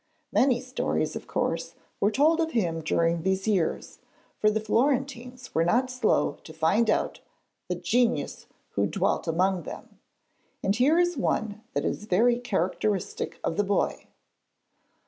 Many 0.31 0.59
stories, 0.61 1.15
of 1.15 1.27
course, 1.27 1.75
were 1.99 2.09
told 2.09 2.39
of 2.39 2.53
him 2.53 2.81
during 2.81 3.21
these 3.21 3.47
years 3.47 3.99
for 4.39 4.49
the 4.49 4.59
Florentines 4.59 5.53
were 5.53 5.63
not 5.63 5.91
slow 5.91 6.39
to 6.43 6.53
find 6.53 6.89
out 6.89 7.19
the 7.67 7.75
genius 7.75 8.47
who 8.71 8.87
dwelt 8.87 9.27
among 9.27 9.61
them 9.61 9.99
and 10.63 10.75
here 10.75 10.97
is 10.97 11.17
one 11.17 11.61
that 11.75 11.85
is 11.85 12.05
very 12.05 12.39
characteristic 12.39 13.39
of 13.43 13.57
the 13.57 13.63
boy. 13.63 14.07